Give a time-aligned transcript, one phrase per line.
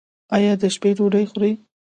[0.35, 1.51] ایا د شپې ډوډۍ خورئ؟